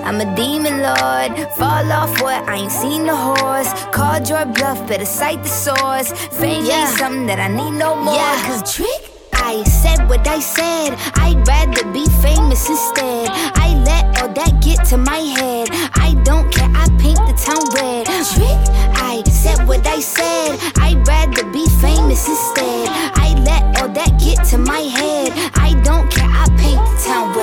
I'm 0.09 0.21
a 0.23 0.37
demon 0.37 0.81
lord. 0.81 1.53
Fall 1.59 1.93
off 1.93 2.23
what? 2.23 2.49
I 2.49 2.57
ain't 2.57 2.73
seen 2.73 3.05
the 3.05 3.15
horse. 3.15 3.71
Called 3.93 4.29
your 4.29 4.47
bluff, 4.47 4.89
better 4.89 5.05
cite 5.05 5.43
the 5.43 5.49
source. 5.49 6.13
Fame 6.39 6.65
Yeah. 6.65 6.89
ain't 6.89 6.99
something 6.99 7.27
that 7.27 7.39
I 7.39 7.49
need 7.49 7.73
no 7.73 7.95
more. 7.95 8.15
Yeah. 8.15 8.47
Cause 8.47 8.75
trick. 8.75 9.18
I 9.49 9.65
said 9.65 10.07
what 10.11 10.29
I 10.29 10.41
said. 10.41 10.93
I'd 11.15 11.41
rather 11.49 11.83
be 11.91 12.05
famous 12.21 12.69
instead. 12.69 13.31
I 13.33 13.81
let 13.83 14.21
all 14.21 14.29
that 14.35 14.61
get 14.61 14.85
to 14.91 14.99
my 14.99 15.21
head. 15.21 15.69
I 15.95 16.13
don't 16.23 16.53
care. 16.53 16.69
I 16.75 16.87
paint 17.01 17.17
the 17.17 17.33
town 17.33 17.65
red. 17.73 18.09
I 18.09 19.23
said 19.25 19.67
what 19.67 19.87
I 19.87 20.01
said. 20.01 20.59
I'd 20.77 21.01
rather 21.09 21.45
be 21.51 21.65
famous 21.81 22.29
instead. 22.29 22.89
I 22.93 23.41
let 23.41 23.81
all 23.81 23.89
that 23.89 24.21
get 24.21 24.45
to 24.51 24.59
my 24.59 24.81
head. 24.81 25.33
I 25.55 25.73
don't 25.83 26.11
care. 26.13 26.29
I 26.29 26.45
paint 26.61 26.85
the 26.85 27.03
town 27.09 27.29
red. 27.35 27.38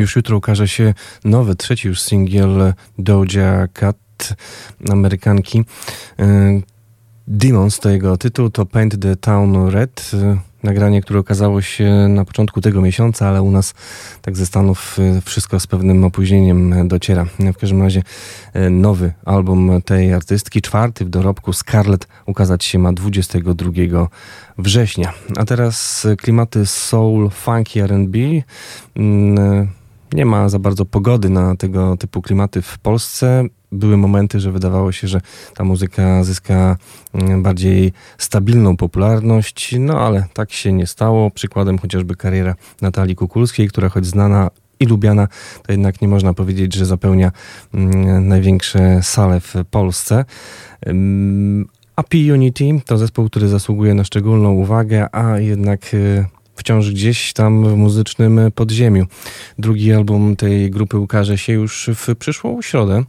Już 0.00 0.16
jutro 0.16 0.36
ukaże 0.36 0.68
się 0.68 0.94
nowy, 1.24 1.56
trzeci 1.56 1.88
już 1.88 2.02
singiel 2.02 2.74
Doja 2.98 3.68
Cat, 3.68 4.34
Amerykanki. 4.90 5.64
E, 6.18 6.60
Demons 7.28 7.80
to 7.80 7.90
jego 7.90 8.16
tytuł, 8.16 8.50
to 8.50 8.66
Paint 8.66 9.02
the 9.02 9.16
Town 9.16 9.68
Red. 9.68 10.10
E, 10.14 10.38
Nagranie, 10.62 11.02
które 11.02 11.18
okazało 11.18 11.62
się 11.62 11.90
na 12.08 12.24
początku 12.24 12.60
tego 12.60 12.80
miesiąca, 12.80 13.28
ale 13.28 13.42
u 13.42 13.50
nas 13.50 13.74
tak 14.22 14.36
ze 14.36 14.46
Stanów 14.46 14.96
e, 14.98 15.20
wszystko 15.20 15.60
z 15.60 15.66
pewnym 15.66 16.04
opóźnieniem 16.04 16.88
dociera. 16.88 17.26
W 17.54 17.58
każdym 17.58 17.82
razie 17.82 18.02
nowy 18.70 19.12
album 19.24 19.82
tej 19.84 20.12
artystki, 20.12 20.62
czwarty 20.62 21.04
w 21.04 21.08
dorobku 21.08 21.52
Scarlett, 21.52 22.08
ukazać 22.26 22.64
się 22.64 22.78
ma 22.78 22.92
22 22.92 23.70
września. 24.58 25.12
A 25.36 25.44
teraz 25.44 26.06
klimaty 26.18 26.66
soul, 26.66 27.30
funky 27.30 27.82
R&B. 27.82 28.18
Mm, 30.10 30.18
nie 30.18 30.26
ma 30.26 30.48
za 30.48 30.58
bardzo 30.58 30.84
pogody 30.84 31.30
na 31.30 31.56
tego 31.56 31.96
typu 31.96 32.22
klimaty 32.22 32.62
w 32.62 32.78
Polsce. 32.78 33.44
były 33.72 33.96
momenty, 33.96 34.40
że 34.40 34.52
wydawało 34.52 34.92
się, 34.92 35.08
że 35.08 35.20
ta 35.54 35.64
muzyka 35.64 36.24
zyska 36.24 36.76
mm, 37.14 37.42
bardziej 37.42 37.92
stabilną 38.18 38.76
popularność, 38.76 39.74
no 39.78 40.00
ale 40.00 40.26
tak 40.34 40.52
się 40.52 40.72
nie 40.72 40.86
stało. 40.86 41.30
Przykładem 41.30 41.78
chociażby 41.78 42.16
kariera 42.16 42.54
Natalii 42.82 43.16
Kukulskiej, 43.16 43.68
która 43.68 43.88
choć 43.88 44.06
znana 44.06 44.50
i 44.80 44.86
lubiana, 44.86 45.28
to 45.62 45.72
jednak 45.72 46.02
nie 46.02 46.08
można 46.08 46.34
powiedzieć, 46.34 46.74
że 46.74 46.86
zapełnia 46.86 47.32
mm, 47.74 48.28
największe 48.28 49.00
sale 49.02 49.40
w 49.40 49.54
Polsce. 49.70 50.24
A 51.96 52.02
P-Unity 52.02 52.64
to 52.86 52.98
zespół, 52.98 53.26
który 53.26 53.48
zasługuje 53.48 53.94
na 53.94 54.04
szczególną 54.04 54.50
uwagę, 54.52 55.14
a 55.14 55.38
jednak 55.38 55.94
y, 55.94 56.24
wciąż 56.60 56.90
gdzieś 56.90 57.32
tam 57.32 57.64
w 57.64 57.76
muzycznym 57.76 58.40
podziemiu. 58.54 59.06
Drugi 59.58 59.92
album 59.92 60.36
tej 60.36 60.70
grupy 60.70 60.98
ukaże 60.98 61.38
się 61.38 61.52
już 61.52 61.90
w 61.94 62.16
przyszłą 62.16 62.62
środę, 62.62 63.04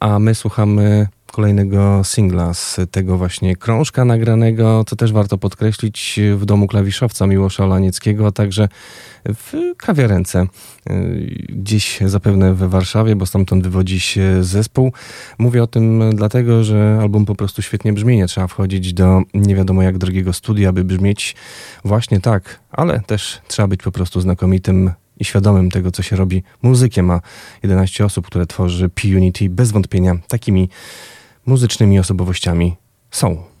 a 0.00 0.18
my 0.18 0.34
słuchamy 0.34 1.08
kolejnego 1.36 2.04
singla 2.04 2.54
z 2.54 2.80
tego 2.90 3.18
właśnie 3.18 3.56
krążka 3.56 4.04
nagranego, 4.04 4.84
co 4.86 4.96
też 4.96 5.12
warto 5.12 5.38
podkreślić 5.38 6.20
w 6.36 6.44
domu 6.44 6.66
klawiszowca 6.66 7.26
Miłosza 7.26 7.66
Lanieckiego, 7.66 8.26
a 8.26 8.32
także 8.32 8.68
w 9.24 9.74
kawiarence 9.76 10.46
y, 10.90 11.46
gdzieś 11.48 12.00
zapewne 12.04 12.54
w 12.54 12.58
Warszawie, 12.58 13.16
bo 13.16 13.26
stamtąd 13.26 13.64
wywodzi 13.64 14.00
się 14.00 14.44
zespół. 14.44 14.92
Mówię 15.38 15.62
o 15.62 15.66
tym 15.66 16.02
dlatego, 16.14 16.64
że 16.64 16.98
album 17.00 17.24
po 17.24 17.34
prostu 17.34 17.62
świetnie 17.62 17.92
brzmi. 17.92 18.16
Nie 18.16 18.26
trzeba 18.26 18.46
wchodzić 18.46 18.92
do 18.92 19.22
nie 19.34 19.54
wiadomo 19.54 19.82
jak 19.82 19.98
drogiego 19.98 20.32
studia, 20.32 20.72
by 20.72 20.84
brzmieć 20.84 21.36
właśnie 21.84 22.20
tak, 22.20 22.60
ale 22.70 23.00
też 23.00 23.40
trzeba 23.48 23.68
być 23.68 23.82
po 23.82 23.92
prostu 23.92 24.20
znakomitym 24.20 24.90
i 25.18 25.24
świadomym 25.24 25.70
tego, 25.70 25.90
co 25.90 26.02
się 26.02 26.16
robi 26.16 26.42
muzykiem, 26.62 27.10
a 27.10 27.20
11 27.62 28.04
osób, 28.04 28.26
które 28.26 28.46
tworzy 28.46 28.88
P-Unity, 28.88 29.50
bez 29.50 29.72
wątpienia 29.72 30.16
takimi 30.28 30.68
muzycznymi 31.46 31.98
osobowościami 31.98 32.76
są. 33.10 33.55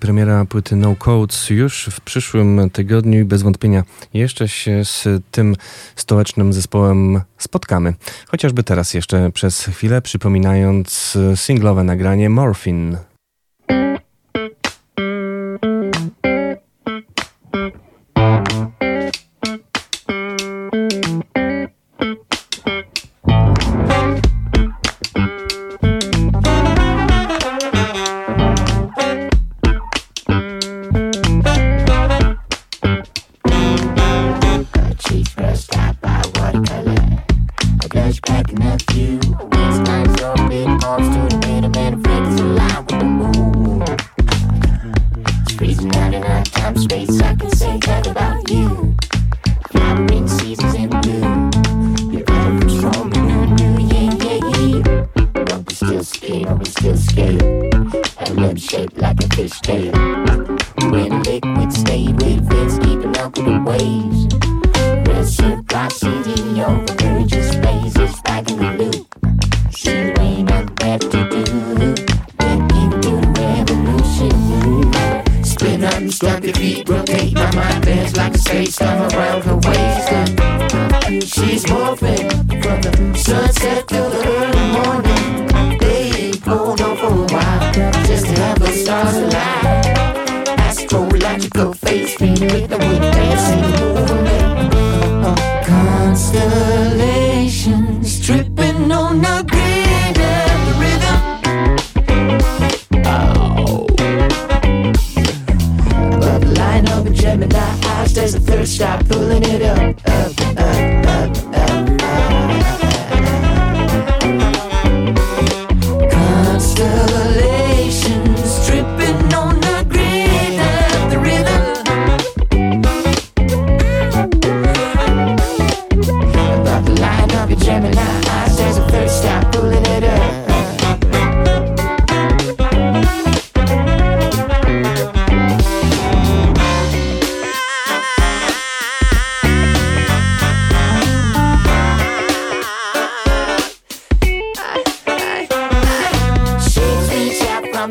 Premiera 0.00 0.44
płyty 0.44 0.76
No 0.76 0.96
Codes 0.96 1.50
już 1.50 1.88
w 1.92 2.00
przyszłym 2.00 2.70
tygodniu 2.72 3.20
i 3.20 3.24
bez 3.24 3.42
wątpienia 3.42 3.84
jeszcze 4.14 4.48
się 4.48 4.84
z 4.84 5.04
tym 5.30 5.56
stołecznym 5.96 6.52
zespołem 6.52 7.20
spotkamy. 7.38 7.94
Chociażby 8.28 8.62
teraz 8.62 8.94
jeszcze 8.94 9.30
przez 9.32 9.64
chwilę 9.64 10.02
przypominając 10.02 11.18
singlowe 11.34 11.84
nagranie 11.84 12.30
Morphine. 12.30 13.07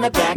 The 0.07 0.11
backdrop. 0.11 0.36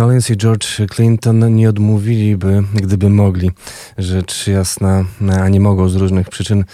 Collins, 0.00 0.30
i 0.30 0.36
George 0.36 0.66
Clinton 0.94 1.54
nie 1.54 1.68
odmówiliby, 1.68 2.62
gdyby 2.74 3.10
mogli. 3.10 3.50
Rzecz 3.98 4.46
jasna, 4.46 5.04
a 5.40 5.48
nie 5.48 5.60
mogą 5.60 5.88
z 5.88 5.96
różnych 5.96 6.28
przyczyn 6.28 6.64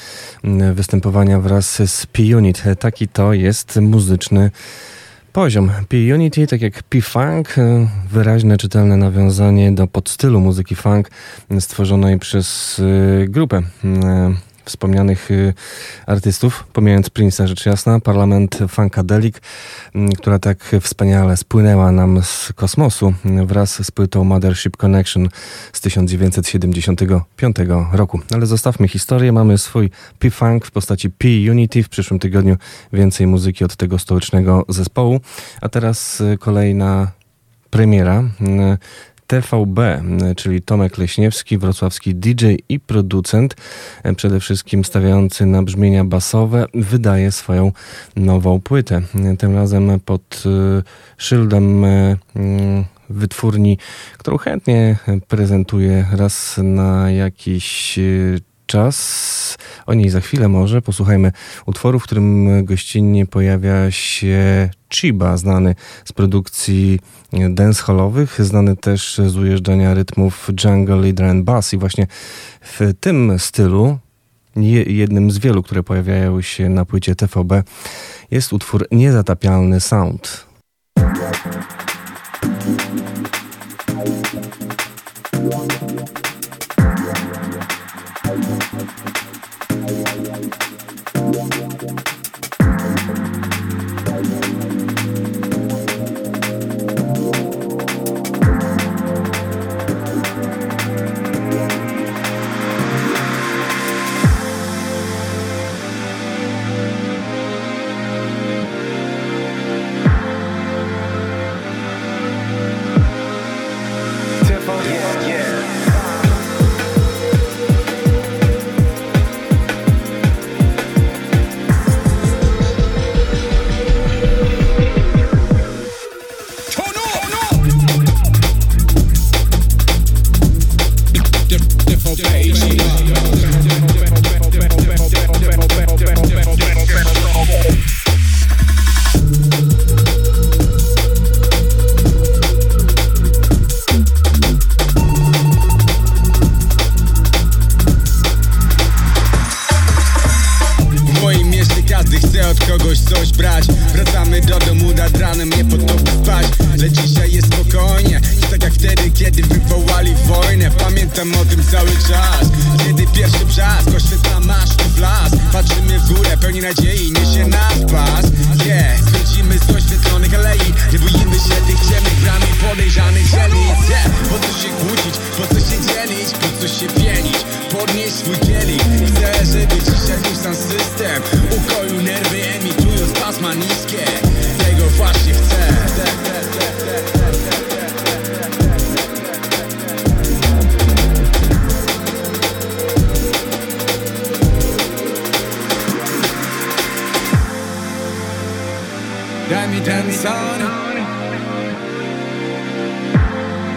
występowania 0.74 1.40
wraz 1.40 1.82
z 1.90 2.06
P-Unit. 2.06 2.62
Taki 2.78 3.08
to 3.08 3.32
jest 3.32 3.80
muzyczny 3.80 4.50
poziom. 5.32 5.70
P-Unity, 5.88 6.46
tak 6.46 6.62
jak 6.62 6.82
P-Funk, 6.82 7.54
wyraźne, 8.10 8.56
czytelne 8.56 8.96
nawiązanie 8.96 9.72
do 9.72 9.86
podstylu 9.86 10.40
muzyki 10.40 10.74
funk 10.74 11.10
stworzonej 11.60 12.18
przez 12.18 12.78
y, 12.78 13.26
grupę 13.28 13.58
y, 13.58 13.62
wspomnianych 14.66 15.30
y, 15.30 15.54
artystów, 16.06 16.64
pomijając 16.72 17.08
Prince'a 17.08 17.46
rzecz 17.46 17.66
jasna, 17.66 18.00
Parlament 18.00 18.58
Funkadelic, 18.68 19.36
m, 19.94 20.12
która 20.12 20.38
tak 20.38 20.76
wspaniale 20.80 21.36
spłynęła 21.36 21.92
nam 21.92 22.22
z 22.22 22.52
kosmosu 22.54 23.14
m, 23.24 23.46
wraz 23.46 23.84
z 23.86 23.90
płytą 23.90 24.24
Mothership 24.24 24.76
Connection 24.76 25.28
z 25.72 25.80
1975 25.80 27.56
roku. 27.92 28.20
Ale 28.34 28.46
zostawmy 28.46 28.88
historię, 28.88 29.32
mamy 29.32 29.58
swój 29.58 29.90
P-Funk 30.18 30.66
w 30.66 30.70
postaci 30.70 31.10
P-Unity, 31.10 31.82
w 31.82 31.88
przyszłym 31.88 32.20
tygodniu 32.20 32.56
więcej 32.92 33.26
muzyki 33.26 33.64
od 33.64 33.76
tego 33.76 33.98
stołecznego 33.98 34.64
zespołu, 34.68 35.20
a 35.60 35.68
teraz 35.68 36.20
y, 36.20 36.38
kolejna 36.38 37.10
premiera. 37.70 38.24
TVB, 39.26 39.78
czyli 40.36 40.62
Tomek 40.62 40.98
Leśniewski, 40.98 41.58
wrocławski 41.58 42.14
DJ 42.14 42.46
i 42.68 42.80
producent, 42.80 43.56
e, 44.02 44.14
przede 44.14 44.40
wszystkim 44.40 44.84
stawiający 44.84 45.46
na 45.46 45.62
brzmienia 45.62 46.04
basowe, 46.04 46.66
wydaje 46.74 47.32
swoją 47.32 47.72
nową 48.16 48.60
płytę. 48.60 49.02
E, 49.14 49.36
Tym 49.36 49.54
razem 49.54 50.00
pod 50.04 50.42
e, 50.46 50.82
szyldem 51.18 51.84
mm, 51.84 52.84
wytwórni, 53.10 53.78
którą 54.18 54.38
chętnie 54.38 54.96
prezentuje 55.28 56.06
raz 56.12 56.60
na 56.62 57.10
jakiś 57.10 57.98
e, 58.66 58.72
czas. 58.72 59.58
O 59.86 59.94
niej 59.94 60.10
za 60.10 60.20
chwilę 60.20 60.48
może. 60.48 60.82
Posłuchajmy 60.82 61.32
utworu, 61.66 61.98
w 61.98 62.02
którym 62.02 62.64
gościnnie 62.64 63.26
pojawia 63.26 63.90
się 63.90 64.70
Chiba, 64.94 65.36
znany 65.36 65.74
z 66.04 66.12
produkcji 66.12 67.00
dancehallowych, 67.50 68.44
znany 68.44 68.76
też 68.76 69.20
z 69.26 69.36
ujeżdżania 69.36 69.94
rytmów 69.94 70.50
jungle, 70.64 70.96
leader 70.96 71.26
and 71.26 71.44
bass 71.44 71.72
i 71.72 71.78
właśnie 71.78 72.06
w 72.60 72.80
tym 73.00 73.38
stylu 73.38 73.98
je- 74.56 74.82
jednym 74.82 75.30
z 75.30 75.38
wielu, 75.38 75.62
które 75.62 75.82
pojawiają 75.82 76.42
się 76.42 76.68
na 76.68 76.84
płycie 76.84 77.14
TVB 77.14 77.62
jest 78.30 78.52
utwór 78.52 78.86
Niezatapialny 78.90 79.80
Sound. 79.80 80.46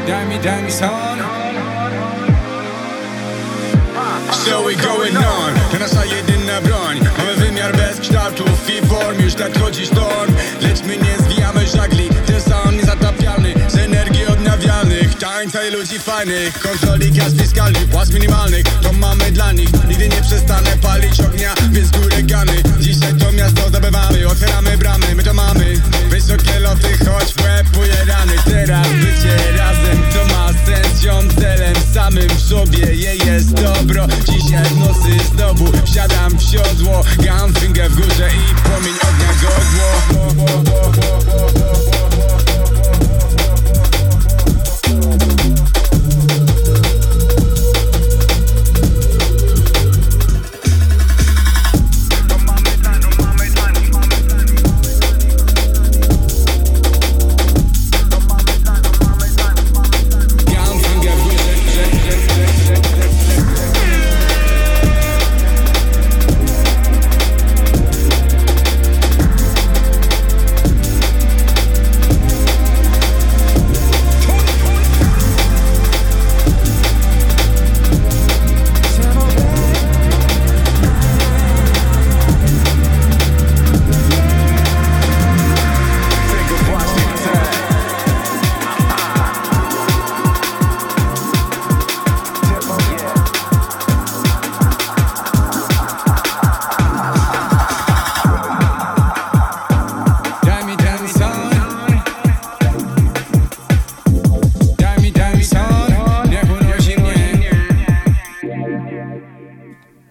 Daj 0.08 0.26
mi, 0.26 0.40
daj 0.40 0.64
mi 0.64 0.72
son. 0.72 1.20
So 4.46 4.64
we 4.64 4.76
going 4.76 5.18
on. 5.18 5.54
To 5.72 5.80
nasza 5.80 6.06
jedyna 6.06 6.62
broń. 6.62 7.00
Mamy 7.18 7.36
wymiar 7.36 7.76
bez 7.76 8.00
kształtów 8.00 8.70
i 8.70 8.88
form. 8.88 9.22
Już 9.22 9.36
nadchodzi 9.36 9.86
sztorm 9.86 10.36
Lecz 10.62 10.84
my 10.84 10.98
nie 10.98 11.18
zwijamy 11.18 11.68
żagli. 11.68 12.10
Ten 12.26 12.42
sound 12.42 12.78
niezatapialny 12.78 13.54
Z 13.68 13.76
energii 13.76 14.26
odnawialnych. 14.26 15.18
Tańca 15.18 15.64
i 15.64 15.72
ludzi 15.72 16.00
fajnych. 16.00 16.60
Kontroli 16.60 17.12
gaz 17.12 17.34
fiskalnych 17.34 17.86
Płac 17.86 18.10
minimalnych. 18.10 18.64
To 18.84 18.94
mamy 18.94 19.32
dla 19.32 19.52
nich. 19.52 19.70
Nigdy 19.88 20.10
nie 20.10 20.22
przestanę 20.22 20.78
palić 20.82 21.22
ognia 21.22 21.54
Więc 21.72 21.92
górę 21.92 22.24
gamy. 22.24 22.64
Dzisiaj 22.80 23.14
to 23.14 23.32
miasto 23.32 23.70
zdobywamy. 23.70 24.28
Otwieramy 24.28 24.78
bramy. 24.78 25.16
My 25.16 25.24
to 25.24 25.34
mamy. 25.34 25.74
Wysokie 26.10 26.60
loty 26.60 26.98
Choć 27.06 27.34
w 27.34 27.44
łeb 27.44 27.68
rany 28.08 28.34
Teraz 28.46 28.88
bycie 28.88 29.58
razem 29.58 29.89
samym 32.10 32.30
w 32.30 32.42
sobie 32.42 32.96
Je 32.96 33.16
jest 33.16 33.54
dobro. 33.54 34.08
Dzisiaj 34.30 34.66
w 34.66 34.80
nocy 34.80 35.24
znowu 35.34 35.66
Wsiadam 35.86 36.38
w 36.38 36.44
siodło. 36.44 37.04
Gunfinger 37.18 37.92
w 37.92 37.96
górze 37.96 38.30
I 38.30 38.56
płomień 38.56 38.96
ognia 38.96 39.34
godło 39.42 39.90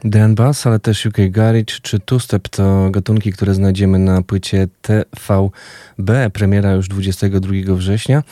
Dan 0.09 0.34
Bass, 0.34 0.66
ale 0.66 0.78
też 0.78 1.06
UK 1.06 1.16
Garage 1.30 1.74
czy 1.82 2.00
Two 2.00 2.20
Step 2.20 2.48
to 2.48 2.90
gatunki, 2.90 3.32
które 3.32 3.54
znajdziemy 3.54 3.98
na 3.98 4.22
płycie 4.22 4.68
TVB. 4.82 6.30
Premiera 6.32 6.72
już 6.72 6.88
22 6.88 7.52
września, 7.74 8.22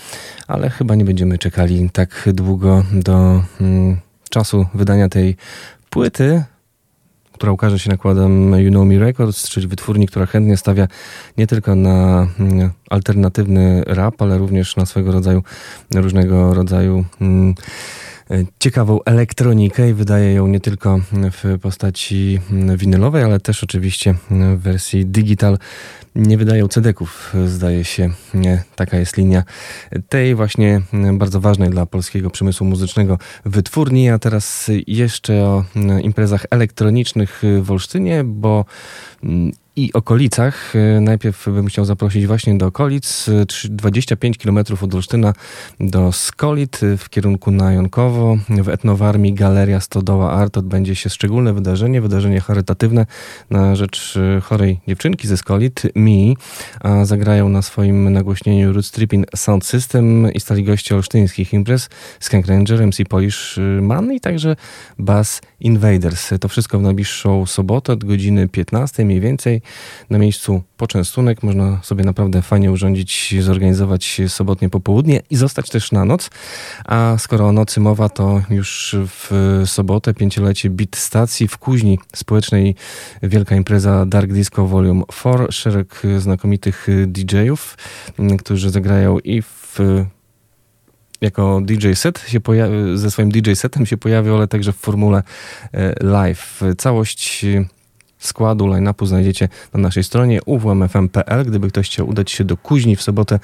ale 0.47 0.71
chyba 0.71 0.95
nie 0.95 1.05
będziemy 1.05 1.39
czekali 1.39 1.91
tak 1.91 2.29
długo 2.35 2.85
do 2.93 3.43
mm, 3.61 3.97
czasu 4.31 4.67
wydania 4.75 5.09
tej 5.09 5.37
płyty 5.91 6.45
która 7.33 7.53
ukaże 7.53 7.79
się 7.79 7.91
nakładem 7.91 8.51
You 8.51 8.71
Know 8.71 8.87
Me 8.87 8.99
Records, 8.99 9.49
czyli 9.49 9.67
wytwórni, 9.69 10.07
która 10.07 10.27
chętnie 10.27 10.57
stawia 10.57 10.89
nie 11.39 11.47
tylko 11.47 11.75
na 11.75 12.27
mm, 12.41 12.71
alternatywny 12.91 13.83
rap, 13.87 14.23
ale 14.23 14.39
również 14.39 14.77
na 14.77 14.87
swego 14.87 15.13
rodzaju 15.13 15.43
różnego 15.95 16.55
rodzaju 16.55 17.05
mm, 17.21 17.55
ciekawą 18.59 18.99
elektronikę 19.05 19.91
i 19.91 19.95
wydaje 19.95 20.33
ją 20.33 20.47
nie 20.47 20.61
tylko 20.61 21.01
w 21.13 21.59
postaci 21.63 22.41
winylowej, 22.77 23.25
ale 23.25 23.41
też 23.41 23.65
oczywiście 23.65 24.15
w 24.31 24.61
wersji 24.61 25.07
digital. 25.07 25.59
Nie 26.15 26.39
wydają 26.39 26.69
CD-ków, 26.69 27.35
zdaje 27.47 27.85
się. 27.85 28.11
Taka 28.77 28.97
jest 28.97 29.17
linia 29.17 29.43
tej 30.09 30.35
właśnie 30.35 30.83
bardzo 31.13 31.41
ważnej 31.41 31.71
dla 31.71 31.87
polskiego 31.87 32.31
przemysłu 32.31 32.67
muzycznego 32.67 33.19
wytwórni. 33.45 34.11
A 34.11 34.19
teraz 34.19 34.71
jeszcze 34.87 35.45
o 35.45 35.65
imprezach 36.03 36.47
elektronicznych 36.51 37.43
w 37.63 37.71
Olsztynie, 37.71 38.25
bo 38.25 38.65
i 39.77 39.93
okolicach. 39.93 40.77
E, 40.77 41.01
Najpierw 41.01 41.45
bym 41.47 41.67
chciał 41.67 41.85
zaprosić 41.85 42.27
właśnie 42.27 42.59
do 42.59 42.67
okolic, 42.67 43.29
e, 43.29 43.47
trzy- 43.47 43.69
25 43.69 44.39
km 44.39 44.59
od 44.83 44.95
Olsztyna 44.95 45.33
do 45.81 46.13
Skolit 46.13 46.81
e, 46.83 46.97
w 46.97 47.09
kierunku 47.11 47.51
na 47.51 47.73
Jonkowo. 47.73 48.37
W 48.49 48.69
Etnowarmii 48.69 49.33
Galeria 49.35 49.81
Stodoła 49.81 50.33
Art 50.33 50.57
odbędzie 50.57 50.95
się 50.95 51.11
szczególne 51.11 51.53
wydarzenie, 51.53 52.01
wydarzenie 52.01 52.41
charytatywne 52.41 53.07
na 53.51 53.77
rzecz 53.77 54.17
e, 54.37 54.41
chorej 54.41 54.81
dziewczynki 54.89 55.29
ze 55.29 55.37
Skolit, 55.37 55.83
Mi, 55.97 56.37
a 56.81 57.05
zagrają 57.05 57.49
na 57.49 57.63
swoim 57.63 58.13
nagłośnieniu 58.13 58.73
Roots 58.73 58.91
Tripping 58.91 59.27
Sound 59.37 59.65
System 59.67 60.33
i 60.33 60.41
stali 60.41 60.65
goście 60.65 60.95
olsztyńskich 60.97 61.53
imprez 61.53 61.89
Skank 62.21 62.47
Ranger, 62.47 62.87
MC 62.87 62.97
Polish 63.09 63.59
Man 63.83 64.13
i 64.13 64.21
także 64.21 64.57
Bass 64.99 65.41
Invaders. 65.61 66.31
To 66.41 66.49
wszystko 66.49 66.79
w 66.79 66.83
najbliższą 66.83 67.47
sobotę 67.47 67.93
od 67.93 68.05
godziny 68.05 68.49
15 68.49 69.05
mniej 69.05 69.21
więcej. 69.21 69.63
Na 70.11 70.19
miejscu 70.19 70.63
poczęstunek 70.77 71.43
można 71.43 71.81
sobie 71.83 72.05
naprawdę 72.05 72.43
fajnie 72.43 72.73
urządzić, 72.73 73.35
zorganizować 73.41 74.21
sobotnie 74.29 74.71
popołudnie 74.71 75.23
i 75.31 75.37
zostać 75.37 75.71
też 75.71 75.93
na 75.93 76.05
noc. 76.05 76.31
A 76.85 77.15
skoro 77.19 77.49
o 77.49 77.53
nocy 77.53 77.81
mowa, 77.81 78.09
to 78.09 78.43
już 78.51 78.97
w 78.99 79.63
sobotę 79.67 80.15
pięciolecie 80.15 80.71
Beat 80.71 80.97
Stacji 80.97 81.49
w 81.49 81.59
Kuźni 81.59 81.99
Społecznej 82.15 82.75
wielka 83.23 83.57
impreza 83.57 84.07
Dark 84.07 84.33
Disco 84.33 84.67
Volume 84.67 85.03
4. 85.13 85.47
Szereg 85.51 86.03
znakomitych 86.19 86.87
DJ-ów, 87.07 87.79
którzy 88.39 88.71
zagrają 88.71 89.19
i 89.19 89.43
w 89.43 89.79
jako 91.21 91.61
DJ 91.65 91.93
set 91.95 92.25
się 92.29 92.41
poja- 92.41 92.97
ze 92.97 93.11
swoim 93.11 93.31
DJ 93.31 93.53
setem 93.55 93.87
się 93.87 93.97
pojawią, 93.97 94.37
ale 94.37 94.49
także 94.49 94.73
w 94.73 94.77
formule 94.77 95.23
e, 95.73 95.95
live. 96.01 96.61
Całość 96.79 97.47
składu 98.27 98.67
line-upu 98.67 99.07
znajdziecie 99.07 99.49
na 99.75 99.81
naszej 99.81 100.05
stronie 100.05 100.41
uwmfm.pl. 100.47 101.45
Gdyby 101.45 101.69
ktoś 101.69 101.87
chciał 101.87 102.09
udać 102.09 102.31
się 102.31 102.45
do 102.45 102.57
Kuźni 102.57 102.97
w 102.97 103.03
sobotę 103.03 103.41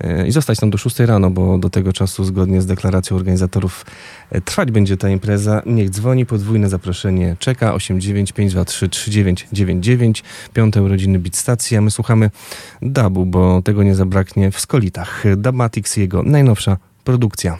e, 0.00 0.26
i 0.26 0.32
zostać 0.32 0.58
tam 0.58 0.70
do 0.70 0.78
6 0.78 0.98
rano, 0.98 1.30
bo 1.30 1.58
do 1.58 1.70
tego 1.70 1.92
czasu 1.92 2.24
zgodnie 2.24 2.62
z 2.62 2.66
deklaracją 2.66 3.16
organizatorów 3.16 3.86
e, 4.30 4.40
trwać 4.40 4.70
będzie 4.70 4.96
ta 4.96 5.08
impreza. 5.08 5.62
Niech 5.66 5.90
dzwoni, 5.90 6.26
podwójne 6.26 6.68
zaproszenie 6.68 7.36
czeka 7.38 7.74
89523 7.74 8.88
3999, 8.88 10.22
piąte 10.54 10.82
urodziny 10.82 11.18
Beat 11.18 11.36
Stacji, 11.36 11.76
a 11.76 11.80
my 11.80 11.90
słuchamy 11.90 12.30
dubu, 12.82 13.26
bo 13.26 13.62
tego 13.62 13.82
nie 13.82 13.94
zabraknie 13.94 14.50
w 14.50 14.60
Skolitach. 14.60 15.24
Dubmatix 15.36 15.96
jego 15.96 16.22
najnowsza 16.22 16.76
produkcja. 17.04 17.58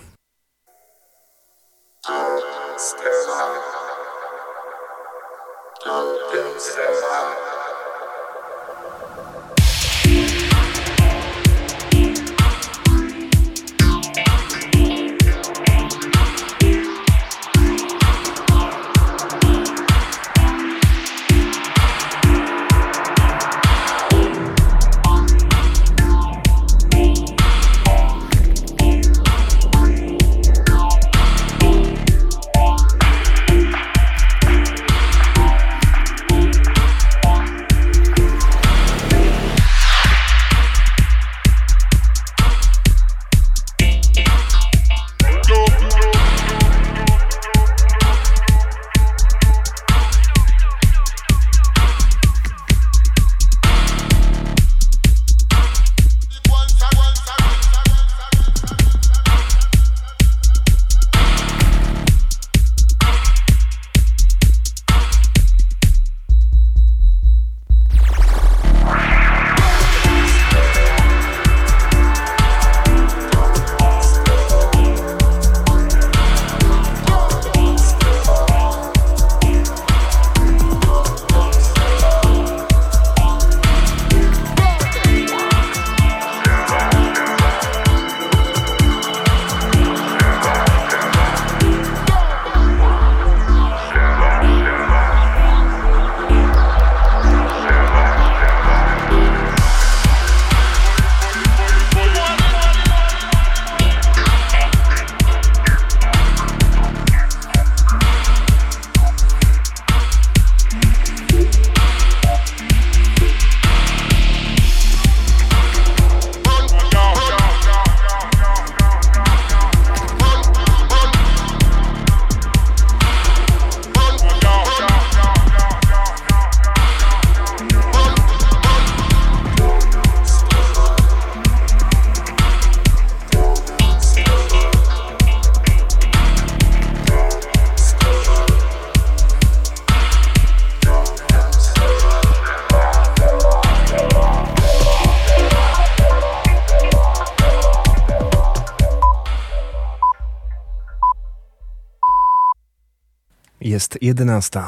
Jest 153.95 154.03
11. 154.03 154.61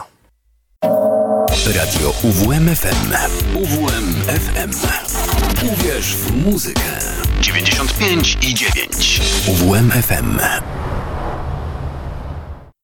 Radio 1.75 2.15
UWMFM. 2.23 3.13
UWMFM. 3.55 4.71
Uwierz 5.73 6.17
w 6.17 6.45
muzykę. 6.45 6.81
95 7.41 8.39
i 8.43 8.55
9. 8.55 9.21
UWMFM. 9.49 10.39